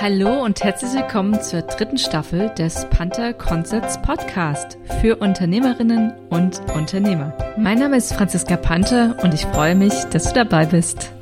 Hallo 0.00 0.44
und 0.44 0.62
herzlich 0.62 0.92
willkommen 0.92 1.40
zur 1.40 1.62
dritten 1.62 1.98
Staffel 1.98 2.50
des 2.50 2.86
Panther 2.90 3.32
Concepts 3.32 4.00
Podcast 4.02 4.76
für 5.00 5.16
Unternehmerinnen 5.16 6.12
und 6.30 6.60
Unternehmer. 6.74 7.36
Mein 7.56 7.78
Name 7.78 7.96
ist 7.96 8.12
Franziska 8.12 8.56
Panther 8.56 9.16
und 9.22 9.32
ich 9.32 9.42
freue 9.46 9.74
mich, 9.74 9.94
dass 10.10 10.24
du 10.24 10.34
dabei 10.34 10.66
bist. 10.66 11.12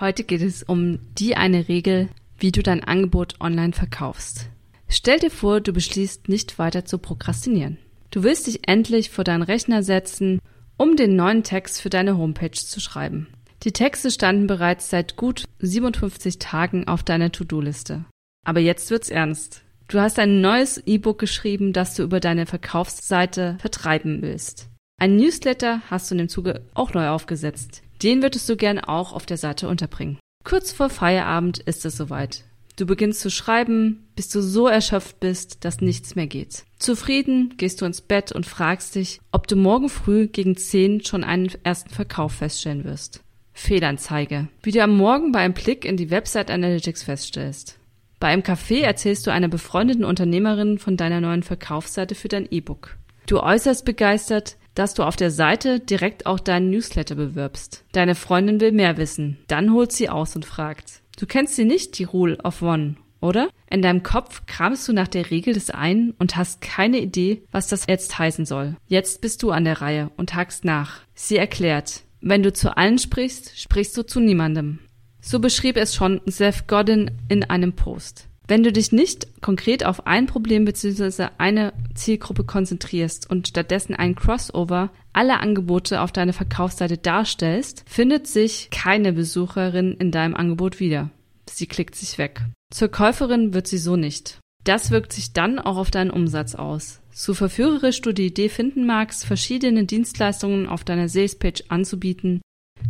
Heute 0.00 0.24
geht 0.24 0.42
es 0.42 0.62
um 0.62 0.98
die 1.18 1.36
eine 1.36 1.68
Regel, 1.68 2.08
wie 2.38 2.50
du 2.50 2.62
dein 2.62 2.82
Angebot 2.82 3.40
online 3.40 3.72
verkaufst. 3.72 4.48
Stell 4.88 5.18
dir 5.18 5.30
vor, 5.30 5.60
du 5.60 5.72
beschließt 5.72 6.28
nicht 6.28 6.58
weiter 6.58 6.84
zu 6.84 6.98
prokrastinieren. 6.98 7.78
Du 8.10 8.22
willst 8.22 8.46
dich 8.46 8.66
endlich 8.66 9.10
vor 9.10 9.24
deinen 9.24 9.42
Rechner 9.42 9.82
setzen, 9.82 10.40
um 10.78 10.96
den 10.96 11.14
neuen 11.14 11.42
Text 11.42 11.82
für 11.82 11.90
deine 11.90 12.16
Homepage 12.16 12.52
zu 12.52 12.80
schreiben. 12.80 13.28
Die 13.64 13.72
Texte 13.72 14.10
standen 14.10 14.46
bereits 14.46 14.88
seit 14.88 15.16
gut 15.16 15.44
57 15.58 16.38
Tagen 16.38 16.86
auf 16.86 17.02
deiner 17.02 17.32
To-Do-Liste. 17.32 18.04
Aber 18.46 18.60
jetzt 18.60 18.90
wird's 18.90 19.10
ernst. 19.10 19.62
Du 19.88 20.00
hast 20.00 20.18
ein 20.18 20.40
neues 20.40 20.78
E-Book 20.86 21.18
geschrieben, 21.18 21.72
das 21.72 21.94
du 21.94 22.02
über 22.02 22.20
deine 22.20 22.46
Verkaufsseite 22.46 23.56
vertreiben 23.60 24.22
willst. 24.22 24.68
Ein 25.00 25.16
Newsletter 25.16 25.80
hast 25.90 26.10
du 26.10 26.14
in 26.14 26.18
dem 26.18 26.28
Zuge 26.28 26.62
auch 26.74 26.92
neu 26.94 27.08
aufgesetzt. 27.08 27.82
Den 28.02 28.22
würdest 28.22 28.48
du 28.48 28.56
gern 28.56 28.78
auch 28.78 29.12
auf 29.12 29.26
der 29.26 29.38
Seite 29.38 29.68
unterbringen. 29.68 30.18
Kurz 30.44 30.72
vor 30.72 30.88
Feierabend 30.88 31.58
ist 31.58 31.84
es 31.84 31.96
soweit. 31.96 32.44
Du 32.76 32.86
beginnst 32.86 33.20
zu 33.20 33.30
schreiben, 33.30 34.06
bis 34.14 34.28
du 34.28 34.40
so 34.40 34.68
erschöpft 34.68 35.18
bist, 35.18 35.64
dass 35.64 35.80
nichts 35.80 36.14
mehr 36.14 36.28
geht. 36.28 36.64
Zufrieden 36.78 37.54
gehst 37.56 37.80
du 37.80 37.86
ins 37.86 38.00
Bett 38.00 38.30
und 38.30 38.46
fragst 38.46 38.94
dich, 38.94 39.20
ob 39.32 39.48
du 39.48 39.56
morgen 39.56 39.88
früh 39.88 40.28
gegen 40.28 40.56
10 40.56 41.04
schon 41.04 41.24
einen 41.24 41.50
ersten 41.64 41.90
Verkauf 41.90 42.34
feststellen 42.34 42.84
wirst. 42.84 43.20
Fehlanzeige. 43.58 44.48
Wie 44.62 44.70
du 44.70 44.82
am 44.82 44.96
Morgen 44.96 45.32
bei 45.32 45.40
einem 45.40 45.52
Blick 45.52 45.84
in 45.84 45.96
die 45.96 46.10
Website 46.10 46.50
Analytics 46.50 47.02
feststellst. 47.02 47.78
Bei 48.20 48.28
einem 48.28 48.42
Café 48.42 48.82
erzählst 48.82 49.26
du 49.26 49.32
einer 49.32 49.48
befreundeten 49.48 50.04
Unternehmerin 50.04 50.78
von 50.78 50.96
deiner 50.96 51.20
neuen 51.20 51.42
Verkaufsseite 51.42 52.14
für 52.14 52.28
dein 52.28 52.48
E-Book. 52.50 52.96
Du 53.26 53.40
äußerst 53.40 53.84
begeistert, 53.84 54.56
dass 54.74 54.94
du 54.94 55.02
auf 55.02 55.16
der 55.16 55.30
Seite 55.30 55.80
direkt 55.80 56.24
auch 56.24 56.40
deinen 56.40 56.70
Newsletter 56.70 57.16
bewirbst. 57.16 57.84
Deine 57.92 58.14
Freundin 58.14 58.60
will 58.60 58.72
mehr 58.72 58.96
wissen. 58.96 59.38
Dann 59.48 59.72
holt 59.72 59.92
sie 59.92 60.08
aus 60.08 60.36
und 60.36 60.44
fragt. 60.44 61.02
Du 61.18 61.26
kennst 61.26 61.56
sie 61.56 61.64
nicht, 61.64 61.98
die 61.98 62.04
Rule 62.04 62.38
of 62.44 62.62
One, 62.62 62.94
oder? 63.20 63.48
In 63.68 63.82
deinem 63.82 64.04
Kopf 64.04 64.46
kramst 64.46 64.86
du 64.86 64.92
nach 64.92 65.08
der 65.08 65.30
Regel 65.30 65.52
des 65.52 65.70
einen 65.70 66.12
und 66.12 66.36
hast 66.36 66.60
keine 66.60 67.00
Idee, 67.00 67.42
was 67.50 67.66
das 67.66 67.86
jetzt 67.88 68.18
heißen 68.18 68.46
soll. 68.46 68.76
Jetzt 68.86 69.20
bist 69.20 69.42
du 69.42 69.50
an 69.50 69.64
der 69.64 69.80
Reihe 69.80 70.10
und 70.16 70.34
hakst 70.34 70.64
nach. 70.64 71.00
Sie 71.14 71.36
erklärt. 71.36 72.02
Wenn 72.20 72.42
du 72.42 72.52
zu 72.52 72.76
allen 72.76 72.98
sprichst, 72.98 73.58
sprichst 73.58 73.96
du 73.96 74.02
zu 74.02 74.20
niemandem. 74.20 74.80
So 75.20 75.40
beschrieb 75.40 75.76
es 75.76 75.94
schon 75.94 76.20
Seth 76.26 76.66
Godin 76.68 77.10
in 77.28 77.44
einem 77.44 77.72
Post. 77.72 78.28
Wenn 78.48 78.62
du 78.62 78.72
dich 78.72 78.92
nicht 78.92 79.42
konkret 79.42 79.84
auf 79.84 80.06
ein 80.06 80.26
Problem 80.26 80.64
bzw. 80.64 81.28
eine 81.36 81.74
Zielgruppe 81.94 82.44
konzentrierst 82.44 83.28
und 83.28 83.46
stattdessen 83.46 83.94
ein 83.94 84.14
Crossover 84.14 84.90
aller 85.12 85.40
Angebote 85.40 86.00
auf 86.00 86.12
deiner 86.12 86.32
Verkaufsseite 86.32 86.96
darstellst, 86.96 87.84
findet 87.86 88.26
sich 88.26 88.70
keine 88.70 89.12
Besucherin 89.12 89.94
in 89.98 90.10
deinem 90.10 90.34
Angebot 90.34 90.80
wieder. 90.80 91.10
Sie 91.50 91.66
klickt 91.66 91.94
sich 91.94 92.16
weg. 92.16 92.40
Zur 92.72 92.88
Käuferin 92.88 93.52
wird 93.52 93.66
sie 93.66 93.78
so 93.78 93.96
nicht. 93.96 94.38
Das 94.68 94.90
wirkt 94.90 95.14
sich 95.14 95.32
dann 95.32 95.58
auch 95.58 95.78
auf 95.78 95.90
deinen 95.90 96.10
Umsatz 96.10 96.54
aus. 96.54 97.00
So 97.10 97.32
verführerisch 97.32 98.02
du 98.02 98.12
die 98.12 98.26
Idee 98.26 98.50
finden 98.50 98.84
magst, 98.84 99.24
verschiedene 99.24 99.84
Dienstleistungen 99.84 100.66
auf 100.66 100.84
deiner 100.84 101.08
Salespage 101.08 101.64
anzubieten, 101.68 102.42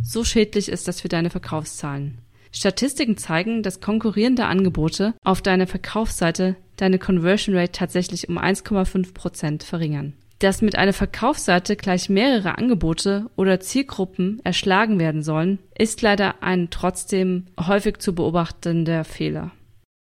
so 0.03 0.25
schädlich 0.25 0.67
ist 0.67 0.89
das 0.89 0.99
für 0.99 1.07
deine 1.07 1.29
Verkaufszahlen. 1.29 2.17
Statistiken 2.51 3.15
zeigen, 3.15 3.63
dass 3.63 3.79
konkurrierende 3.79 4.43
Angebote 4.45 5.13
auf 5.23 5.41
deiner 5.41 5.67
Verkaufsseite 5.67 6.57
deine 6.75 6.99
Conversion 6.99 7.55
Rate 7.55 7.71
tatsächlich 7.71 8.27
um 8.27 8.37
1,5 8.37 9.13
Prozent 9.13 9.63
verringern. 9.63 10.11
Dass 10.39 10.61
mit 10.61 10.75
einer 10.75 10.93
Verkaufsseite 10.93 11.77
gleich 11.77 12.09
mehrere 12.09 12.57
Angebote 12.57 13.29
oder 13.37 13.61
Zielgruppen 13.61 14.41
erschlagen 14.43 14.99
werden 14.99 15.23
sollen, 15.23 15.59
ist 15.77 16.01
leider 16.01 16.43
ein 16.43 16.71
trotzdem 16.71 17.45
häufig 17.57 17.99
zu 17.99 18.13
beobachtender 18.13 19.05
Fehler. 19.05 19.51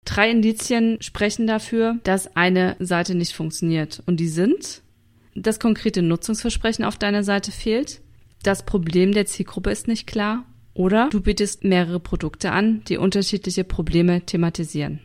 Drei 0.06 0.30
Indizien 0.30 0.96
sprechen 1.00 1.46
dafür, 1.46 1.98
dass 2.04 2.36
eine 2.36 2.76
Seite 2.78 3.14
nicht 3.14 3.34
funktioniert. 3.34 4.02
Und 4.06 4.18
die 4.18 4.28
sind, 4.28 4.82
das 5.34 5.60
konkrete 5.60 6.00
Nutzungsversprechen 6.00 6.84
auf 6.84 6.96
deiner 6.96 7.24
Seite 7.24 7.52
fehlt, 7.52 8.00
das 8.42 8.64
Problem 8.64 9.12
der 9.12 9.26
Zielgruppe 9.26 9.70
ist 9.70 9.88
nicht 9.88 10.06
klar 10.06 10.46
oder 10.72 11.08
du 11.10 11.20
bietest 11.20 11.64
mehrere 11.64 11.98
Produkte 11.98 12.52
an, 12.52 12.82
die 12.88 12.98
unterschiedliche 12.98 13.64
Probleme 13.64 14.24
thematisieren. 14.24 15.00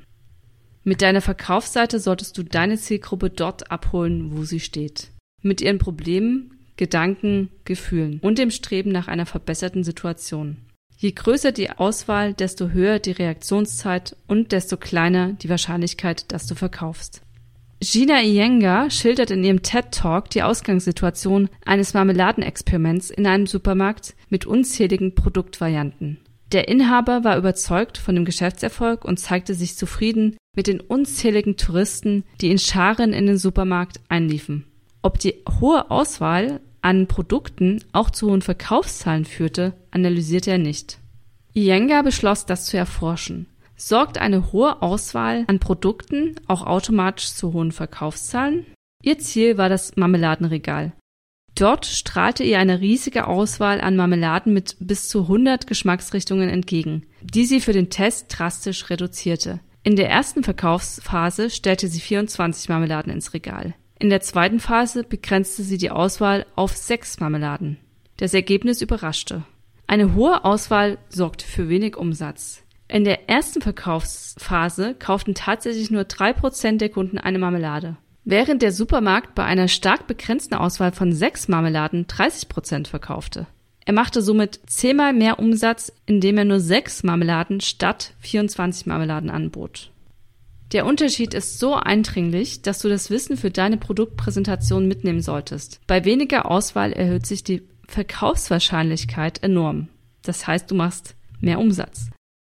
Mit 0.83 1.01
deiner 1.01 1.21
Verkaufsseite 1.21 1.99
solltest 1.99 2.37
du 2.37 2.43
deine 2.43 2.77
Zielgruppe 2.77 3.31
dort 3.31 3.71
abholen, 3.71 4.37
wo 4.37 4.43
sie 4.43 4.59
steht. 4.59 5.09
Mit 5.41 5.61
ihren 5.61 5.79
Problemen, 5.79 6.59
Gedanken, 6.77 7.49
Gefühlen 7.65 8.19
und 8.21 8.37
dem 8.37 8.51
Streben 8.51 8.91
nach 8.91 9.07
einer 9.07 9.25
verbesserten 9.25 9.83
Situation. 9.83 10.57
Je 11.01 11.13
größer 11.13 11.51
die 11.51 11.71
Auswahl, 11.71 12.35
desto 12.35 12.69
höher 12.69 12.99
die 12.99 13.09
Reaktionszeit 13.09 14.15
und 14.27 14.51
desto 14.51 14.77
kleiner 14.77 15.33
die 15.33 15.49
Wahrscheinlichkeit, 15.49 16.31
dass 16.31 16.45
du 16.45 16.53
verkaufst. 16.53 17.23
Gina 17.79 18.21
Iyengar 18.21 18.91
schildert 18.91 19.31
in 19.31 19.43
ihrem 19.43 19.63
TED 19.63 19.85
Talk 19.89 20.29
die 20.29 20.43
Ausgangssituation 20.43 21.49
eines 21.65 21.95
Marmeladenexperiments 21.95 23.09
in 23.09 23.25
einem 23.25 23.47
Supermarkt 23.47 24.13
mit 24.29 24.45
unzähligen 24.45 25.15
Produktvarianten. 25.15 26.19
Der 26.51 26.67
Inhaber 26.67 27.23
war 27.23 27.35
überzeugt 27.35 27.97
von 27.97 28.13
dem 28.13 28.23
Geschäftserfolg 28.23 29.03
und 29.03 29.17
zeigte 29.17 29.55
sich 29.55 29.77
zufrieden 29.77 30.37
mit 30.55 30.67
den 30.67 30.81
unzähligen 30.81 31.57
Touristen, 31.57 32.25
die 32.41 32.51
in 32.51 32.59
Scharen 32.59 33.11
in 33.11 33.25
den 33.25 33.39
Supermarkt 33.39 34.01
einliefen. 34.07 34.65
Ob 35.01 35.17
die 35.17 35.33
hohe 35.59 35.89
Auswahl 35.89 36.59
an 36.81 37.07
Produkten 37.07 37.83
auch 37.91 38.09
zu 38.09 38.29
hohen 38.29 38.41
Verkaufszahlen 38.41 39.25
führte, 39.25 39.73
analysierte 39.91 40.51
er 40.51 40.57
nicht. 40.57 40.97
Iyengar 41.53 42.03
beschloss, 42.03 42.45
das 42.45 42.65
zu 42.65 42.77
erforschen 42.77 43.47
Sorgt 43.83 44.19
eine 44.19 44.51
hohe 44.51 44.83
Auswahl 44.83 45.43
an 45.47 45.57
Produkten 45.57 46.35
auch 46.47 46.67
automatisch 46.67 47.33
zu 47.33 47.51
hohen 47.51 47.71
Verkaufszahlen? 47.71 48.67
Ihr 49.01 49.17
Ziel 49.17 49.57
war 49.57 49.69
das 49.69 49.95
Marmeladenregal. 49.95 50.93
Dort 51.55 51.87
strahlte 51.87 52.43
ihr 52.43 52.59
eine 52.59 52.79
riesige 52.79 53.25
Auswahl 53.25 53.81
an 53.81 53.95
Marmeladen 53.95 54.53
mit 54.53 54.77
bis 54.79 55.09
zu 55.09 55.21
100 55.21 55.65
Geschmacksrichtungen 55.65 56.47
entgegen, 56.47 57.07
die 57.21 57.45
sie 57.45 57.59
für 57.59 57.73
den 57.73 57.89
Test 57.89 58.27
drastisch 58.29 58.87
reduzierte. 58.91 59.59
In 59.81 59.95
der 59.95 60.11
ersten 60.11 60.43
Verkaufsphase 60.43 61.49
stellte 61.49 61.87
sie 61.87 62.01
24 62.01 62.69
Marmeladen 62.69 63.11
ins 63.11 63.33
Regal. 63.33 63.73
In 64.01 64.09
der 64.09 64.21
zweiten 64.21 64.59
Phase 64.59 65.03
begrenzte 65.03 65.61
sie 65.61 65.77
die 65.77 65.91
Auswahl 65.91 66.47
auf 66.55 66.75
sechs 66.75 67.19
Marmeladen. 67.19 67.77
Das 68.17 68.33
Ergebnis 68.33 68.81
überraschte. 68.81 69.43
Eine 69.85 70.15
hohe 70.15 70.43
Auswahl 70.43 70.97
sorgte 71.09 71.45
für 71.45 71.69
wenig 71.69 71.97
Umsatz. 71.97 72.63
In 72.87 73.03
der 73.03 73.29
ersten 73.29 73.61
Verkaufsphase 73.61 74.95
kauften 74.95 75.35
tatsächlich 75.35 75.91
nur 75.91 76.05
drei 76.05 76.33
Prozent 76.33 76.81
der 76.81 76.89
Kunden 76.89 77.19
eine 77.19 77.37
Marmelade. 77.37 77.95
Während 78.23 78.63
der 78.63 78.71
Supermarkt 78.71 79.35
bei 79.35 79.43
einer 79.43 79.67
stark 79.67 80.07
begrenzten 80.07 80.55
Auswahl 80.55 80.93
von 80.93 81.13
sechs 81.13 81.47
Marmeladen 81.47 82.07
30 82.07 82.49
Prozent 82.49 82.87
verkaufte. 82.87 83.45
Er 83.85 83.93
machte 83.93 84.23
somit 84.23 84.61
zehnmal 84.65 85.13
mehr 85.13 85.37
Umsatz, 85.37 85.93
indem 86.07 86.39
er 86.39 86.45
nur 86.45 86.59
sechs 86.59 87.03
Marmeladen 87.03 87.61
statt 87.61 88.13
24 88.21 88.87
Marmeladen 88.87 89.29
anbot. 89.29 89.91
Der 90.71 90.85
Unterschied 90.85 91.33
ist 91.33 91.59
so 91.59 91.75
eindringlich, 91.75 92.61
dass 92.61 92.79
du 92.79 92.87
das 92.87 93.09
Wissen 93.09 93.35
für 93.35 93.51
deine 93.51 93.77
Produktpräsentation 93.77 94.87
mitnehmen 94.87 95.21
solltest. 95.21 95.81
Bei 95.85 96.05
weniger 96.05 96.49
Auswahl 96.49 96.93
erhöht 96.93 97.25
sich 97.25 97.43
die 97.43 97.63
Verkaufswahrscheinlichkeit 97.87 99.43
enorm. 99.43 99.89
Das 100.21 100.47
heißt, 100.47 100.71
du 100.71 100.75
machst 100.75 101.15
mehr 101.41 101.59
Umsatz. 101.59 102.09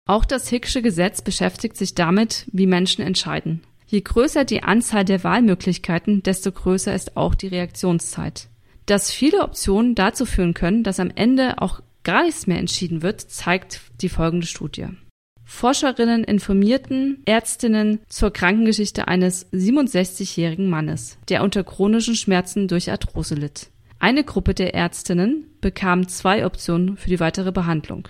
Auch 0.09 0.25
das 0.25 0.49
Hicksche 0.49 0.83
Gesetz 0.83 1.23
beschäftigt 1.23 1.77
sich 1.77 1.95
damit, 1.95 2.47
wie 2.51 2.67
Menschen 2.67 3.05
entscheiden. 3.05 3.63
Je 3.87 4.01
größer 4.01 4.45
die 4.45 4.63
Anzahl 4.63 5.05
der 5.05 5.23
Wahlmöglichkeiten, 5.23 6.23
desto 6.23 6.51
größer 6.51 6.95
ist 6.95 7.17
auch 7.17 7.35
die 7.35 7.49
Reaktionszeit. 7.49 8.49
Dass 8.87 9.11
viele 9.11 9.43
Optionen 9.43 9.95
dazu 9.95 10.27
führen 10.27 10.55
können, 10.55 10.83
dass 10.83 10.99
am 10.99 11.13
Ende 11.15 11.61
auch 11.61 11.81
gar 12.05 12.25
nichts 12.25 12.47
mehr 12.47 12.59
entschieden 12.59 13.03
wird, 13.03 13.21
zeigt 13.21 13.81
die 14.01 14.09
folgende 14.09 14.47
Studie. 14.47 14.89
Forscherinnen 15.51 16.25
informierten 16.25 17.23
Ärztinnen 17.25 18.01
zur 18.09 18.31
Krankengeschichte 18.31 19.09
eines 19.09 19.51
67-jährigen 19.51 20.69
Mannes, 20.69 21.17
der 21.31 21.43
unter 21.43 21.65
chronischen 21.65 22.15
Schmerzen 22.15 22.69
durch 22.69 22.91
Arthrose 22.91 23.35
litt. 23.35 23.71
Eine 23.99 24.25
Gruppe 24.25 24.53
der 24.53 24.75
Ärztinnen 24.75 25.47
bekam 25.63 26.07
zwei 26.07 26.45
Optionen 26.45 26.99
für 26.99 27.09
die 27.09 27.19
weitere 27.19 27.51
Behandlung. 27.51 28.09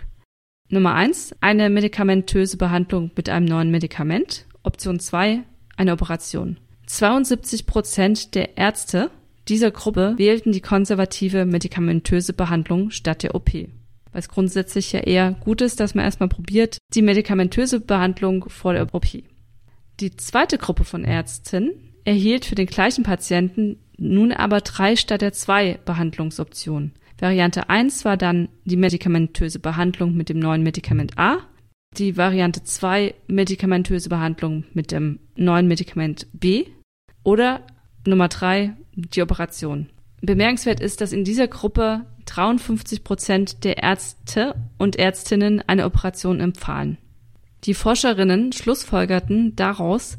Nummer 0.68 0.94
eins 0.94 1.32
eine 1.40 1.70
medikamentöse 1.70 2.56
Behandlung 2.56 3.12
mit 3.14 3.28
einem 3.28 3.46
neuen 3.46 3.70
Medikament. 3.70 4.44
Option 4.64 4.98
zwei 4.98 5.44
eine 5.76 5.92
Operation. 5.92 6.58
72 6.86 7.66
Prozent 7.66 8.34
der 8.34 8.58
Ärzte 8.58 9.12
dieser 9.46 9.70
Gruppe 9.70 10.14
wählten 10.16 10.50
die 10.50 10.60
konservative 10.60 11.46
medikamentöse 11.46 12.32
Behandlung 12.32 12.90
statt 12.90 13.22
der 13.22 13.36
OP. 13.36 13.50
Weil 14.12 14.20
es 14.20 14.28
grundsätzlich 14.28 14.92
ja 14.92 15.00
eher 15.00 15.32
gut 15.32 15.60
ist, 15.60 15.80
dass 15.80 15.94
man 15.94 16.04
erstmal 16.04 16.28
probiert, 16.28 16.78
die 16.94 17.02
medikamentöse 17.02 17.80
Behandlung 17.80 18.48
vor 18.48 18.72
der 18.72 18.94
OP. 18.94 19.06
Die 20.00 20.16
zweite 20.16 20.58
Gruppe 20.58 20.84
von 20.84 21.04
Ärzten 21.04 21.92
erhielt 22.04 22.44
für 22.44 22.54
den 22.54 22.66
gleichen 22.66 23.04
Patienten 23.04 23.78
nun 23.98 24.32
aber 24.32 24.60
drei 24.60 24.96
statt 24.96 25.22
der 25.22 25.32
zwei 25.32 25.78
Behandlungsoptionen. 25.84 26.92
Variante 27.18 27.68
1 27.68 28.04
war 28.04 28.16
dann 28.16 28.48
die 28.64 28.76
medikamentöse 28.76 29.58
Behandlung 29.58 30.16
mit 30.16 30.28
dem 30.28 30.38
neuen 30.38 30.62
Medikament 30.62 31.18
A, 31.18 31.38
die 31.96 32.16
Variante 32.16 32.62
2 32.62 33.14
medikamentöse 33.26 34.08
Behandlung 34.08 34.64
mit 34.72 34.92
dem 34.92 35.18
neuen 35.34 35.66
Medikament 35.66 36.28
B 36.32 36.66
oder 37.24 37.66
Nummer 38.06 38.28
3 38.28 38.74
die 38.94 39.22
Operation. 39.22 39.88
Bemerkenswert 40.20 40.80
ist, 40.80 41.00
dass 41.00 41.12
in 41.12 41.24
dieser 41.24 41.48
Gruppe 41.48 42.06
53 42.28 43.04
Prozent 43.04 43.64
der 43.64 43.78
Ärzte 43.78 44.54
und 44.76 44.96
Ärztinnen 44.96 45.62
eine 45.66 45.84
Operation 45.84 46.40
empfahlen. 46.40 46.98
Die 47.64 47.74
Forscherinnen 47.74 48.52
schlussfolgerten 48.52 49.56
daraus, 49.56 50.18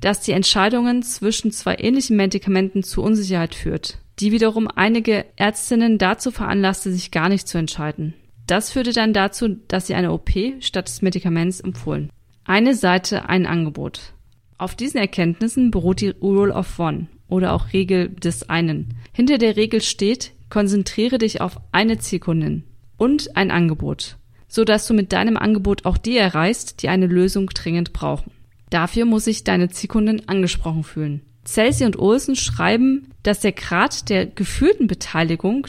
dass 0.00 0.22
die 0.22 0.32
Entscheidungen 0.32 1.02
zwischen 1.02 1.52
zwei 1.52 1.76
ähnlichen 1.76 2.16
Medikamenten 2.16 2.82
zu 2.82 3.02
Unsicherheit 3.02 3.54
führt, 3.54 3.98
die 4.18 4.32
wiederum 4.32 4.68
einige 4.68 5.26
Ärztinnen 5.36 5.98
dazu 5.98 6.30
veranlasste, 6.30 6.90
sich 6.90 7.10
gar 7.10 7.28
nicht 7.28 7.46
zu 7.46 7.58
entscheiden. 7.58 8.14
Das 8.46 8.72
führte 8.72 8.92
dann 8.92 9.12
dazu, 9.12 9.48
dass 9.68 9.86
sie 9.86 9.94
eine 9.94 10.12
OP 10.12 10.30
statt 10.60 10.88
des 10.88 11.02
Medikaments 11.02 11.60
empfohlen. 11.60 12.10
Eine 12.44 12.74
Seite, 12.74 13.28
ein 13.28 13.46
Angebot. 13.46 14.14
Auf 14.58 14.74
diesen 14.74 14.98
Erkenntnissen 14.98 15.70
beruht 15.70 16.00
die 16.00 16.08
Rule 16.08 16.52
of 16.52 16.78
One 16.78 17.06
oder 17.28 17.52
auch 17.52 17.72
Regel 17.72 18.08
des 18.08 18.48
einen. 18.50 18.94
Hinter 19.12 19.38
der 19.38 19.56
Regel 19.56 19.80
steht, 19.80 20.32
konzentriere 20.50 21.18
dich 21.18 21.40
auf 21.40 21.60
eine 21.72 21.98
Zielkundin 21.98 22.64
und 22.96 23.36
ein 23.36 23.50
Angebot, 23.50 24.16
so 24.48 24.64
dass 24.64 24.86
du 24.86 24.94
mit 24.94 25.12
deinem 25.12 25.36
Angebot 25.36 25.86
auch 25.86 25.96
die 25.96 26.16
erreichst, 26.16 26.82
die 26.82 26.88
eine 26.88 27.06
Lösung 27.06 27.46
dringend 27.48 27.92
brauchen. 27.92 28.32
Dafür 28.68 29.04
muss 29.04 29.24
sich 29.24 29.44
deine 29.44 29.70
Zielkundin 29.70 30.28
angesprochen 30.28 30.84
fühlen. 30.84 31.22
Celsi 31.44 31.84
und 31.84 31.98
Olsen 31.98 32.36
schreiben, 32.36 33.08
dass 33.22 33.40
der 33.40 33.52
Grad 33.52 34.08
der 34.08 34.26
gefühlten 34.26 34.86
Beteiligung 34.86 35.66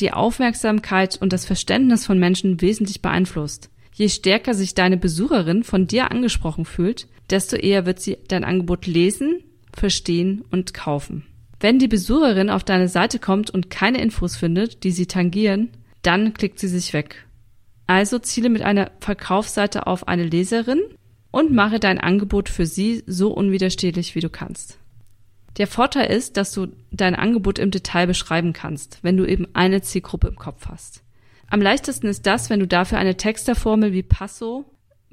die 0.00 0.12
Aufmerksamkeit 0.12 1.20
und 1.20 1.32
das 1.32 1.44
Verständnis 1.44 2.06
von 2.06 2.18
Menschen 2.18 2.60
wesentlich 2.60 3.02
beeinflusst. 3.02 3.70
Je 3.94 4.08
stärker 4.08 4.54
sich 4.54 4.74
deine 4.74 4.96
Besucherin 4.96 5.64
von 5.64 5.86
dir 5.86 6.10
angesprochen 6.10 6.64
fühlt, 6.64 7.08
desto 7.30 7.56
eher 7.56 7.86
wird 7.86 8.00
sie 8.00 8.18
dein 8.28 8.42
Angebot 8.42 8.86
lesen, 8.86 9.42
verstehen 9.72 10.44
und 10.50 10.74
kaufen. 10.74 11.26
Wenn 11.62 11.78
die 11.78 11.86
Besucherin 11.86 12.50
auf 12.50 12.64
deine 12.64 12.88
Seite 12.88 13.20
kommt 13.20 13.48
und 13.48 13.70
keine 13.70 14.02
Infos 14.02 14.34
findet, 14.34 14.82
die 14.82 14.90
sie 14.90 15.06
tangieren, 15.06 15.70
dann 16.02 16.34
klickt 16.34 16.58
sie 16.58 16.66
sich 16.66 16.92
weg. 16.92 17.24
Also 17.86 18.18
ziele 18.18 18.50
mit 18.50 18.62
einer 18.62 18.90
Verkaufsseite 18.98 19.86
auf 19.86 20.08
eine 20.08 20.24
Leserin 20.24 20.80
und 21.30 21.52
mache 21.52 21.78
dein 21.78 22.00
Angebot 22.00 22.48
für 22.48 22.66
sie 22.66 23.04
so 23.06 23.32
unwiderstehlich, 23.32 24.16
wie 24.16 24.20
du 24.20 24.28
kannst. 24.28 24.80
Der 25.56 25.68
Vorteil 25.68 26.10
ist, 26.10 26.36
dass 26.36 26.50
du 26.50 26.66
dein 26.90 27.14
Angebot 27.14 27.60
im 27.60 27.70
Detail 27.70 28.08
beschreiben 28.08 28.52
kannst, 28.52 28.98
wenn 29.02 29.16
du 29.16 29.24
eben 29.24 29.46
eine 29.52 29.82
Zielgruppe 29.82 30.26
im 30.26 30.36
Kopf 30.36 30.66
hast. 30.66 31.04
Am 31.48 31.62
leichtesten 31.62 32.08
ist 32.08 32.26
das, 32.26 32.50
wenn 32.50 32.58
du 32.58 32.66
dafür 32.66 32.98
eine 32.98 33.16
Texterformel 33.16 33.92
wie 33.92 34.02
Passo, 34.02 34.64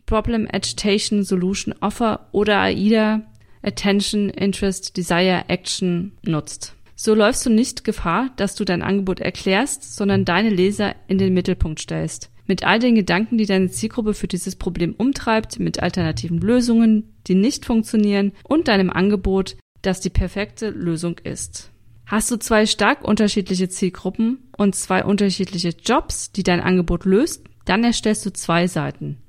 Problem 0.08 0.48
Agitation 0.52 1.24
Solution 1.24 1.76
Offer 1.80 2.30
oder 2.32 2.58
AIDA 2.58 3.22
Attention, 3.62 4.30
Interest, 4.30 4.96
Desire, 4.96 5.46
Action 5.48 6.14
nutzt. 6.24 6.76
So 6.96 7.14
läufst 7.14 7.46
du 7.46 7.50
nicht 7.50 7.84
Gefahr, 7.84 8.30
dass 8.36 8.56
du 8.56 8.66
dein 8.66 8.82
Angebot 8.82 9.20
erklärst, 9.20 9.96
sondern 9.96 10.26
deine 10.26 10.50
Leser 10.50 10.96
in 11.08 11.18
den 11.18 11.34
Mittelpunkt 11.34 11.80
stellst. 11.80 12.30
Mit 12.46 12.66
all 12.66 12.80
den 12.80 12.96
Gedanken, 12.96 13.38
die 13.38 13.46
deine 13.46 13.70
Zielgruppe 13.70 14.14
für 14.14 14.28
dieses 14.28 14.56
Problem 14.56 14.96
umtreibt, 14.98 15.60
mit 15.60 15.82
alternativen 15.82 16.40
Lösungen, 16.40 17.14
die 17.28 17.36
nicht 17.36 17.66
funktionieren 17.66 18.34
und 18.44 18.68
deinem 18.68 18.90
Angebot, 18.90 19.56
das 19.82 20.02
die 20.02 20.10
perfekte 20.10 20.72
Lösung 20.72 21.20
ist. 21.24 21.72
Hast 22.06 22.32
du 22.32 22.38
zwei 22.38 22.66
stark 22.66 23.08
unterschiedliche 23.08 23.70
Zielgruppen 23.70 24.50
und 24.58 24.76
zwei 24.76 25.06
unterschiedliche 25.06 25.70
Jobs, 25.70 26.32
die 26.32 26.44
dein 26.44 26.60
Angebot 26.60 27.06
löst, 27.06 27.46
dann 27.66 27.84
erstellst 27.84 28.26
du 28.26 28.34
zwei 28.34 28.68
Seiten. 28.68 29.20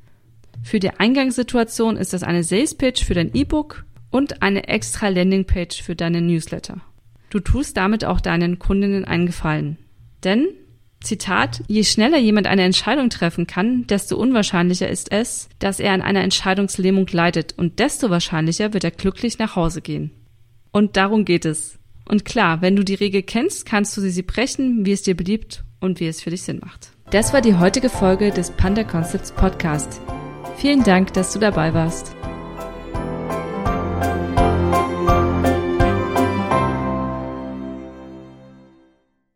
Für 0.62 0.80
die 0.80 0.90
Eingangssituation 0.90 1.96
ist 1.96 2.14
das 2.14 2.22
eine 2.22 2.42
Sales 2.42 2.74
Pitch 2.74 3.04
für 3.04 3.14
dein 3.14 3.34
E-Book 3.34 3.84
und 4.10 4.42
eine 4.42 4.68
extra 4.68 5.08
Landingpage 5.08 5.82
für 5.82 5.96
deine 5.96 6.20
Newsletter. 6.20 6.80
Du 7.30 7.38
tust 7.38 7.76
damit 7.76 8.04
auch 8.04 8.20
deinen 8.20 8.58
Kundinnen 8.58 9.04
einen 9.04 9.26
Gefallen. 9.26 9.78
Denn, 10.24 10.48
Zitat, 11.00 11.62
je 11.68 11.84
schneller 11.84 12.18
jemand 12.18 12.46
eine 12.46 12.62
Entscheidung 12.62 13.08
treffen 13.08 13.46
kann, 13.46 13.86
desto 13.86 14.16
unwahrscheinlicher 14.16 14.88
ist 14.88 15.12
es, 15.12 15.48
dass 15.58 15.80
er 15.80 15.92
an 15.92 16.02
einer 16.02 16.22
Entscheidungslähmung 16.22 17.06
leidet 17.10 17.54
und 17.56 17.78
desto 17.78 18.10
wahrscheinlicher 18.10 18.74
wird 18.74 18.84
er 18.84 18.90
glücklich 18.90 19.38
nach 19.38 19.56
Hause 19.56 19.80
gehen. 19.80 20.10
Und 20.72 20.96
darum 20.96 21.24
geht 21.24 21.44
es. 21.44 21.78
Und 22.06 22.24
klar, 22.24 22.60
wenn 22.60 22.76
du 22.76 22.84
die 22.84 22.94
Regel 22.94 23.22
kennst, 23.22 23.64
kannst 23.64 23.96
du 23.96 24.00
sie 24.00 24.22
brechen, 24.22 24.84
wie 24.84 24.92
es 24.92 25.02
dir 25.02 25.16
beliebt 25.16 25.64
und 25.80 26.00
wie 26.00 26.08
es 26.08 26.20
für 26.20 26.30
dich 26.30 26.42
Sinn 26.42 26.58
macht. 26.60 26.90
Das 27.10 27.32
war 27.32 27.40
die 27.40 27.54
heutige 27.54 27.88
Folge 27.88 28.30
des 28.30 28.50
Panda 28.50 28.84
Concepts 28.84 29.32
Podcast. 29.32 30.00
Vielen 30.56 30.82
Dank, 30.82 31.12
dass 31.14 31.32
du 31.32 31.38
dabei 31.38 31.72
warst. 31.72 32.14